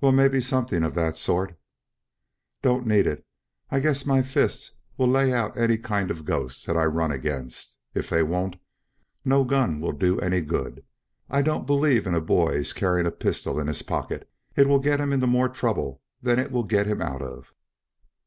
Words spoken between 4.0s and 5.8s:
my fists will lay out any